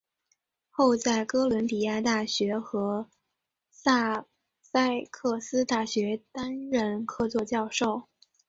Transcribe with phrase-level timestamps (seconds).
[0.71, 3.07] 后在哥伦比亚大学和
[3.69, 4.25] 萨
[4.59, 8.09] 塞克斯大学担任客座教授。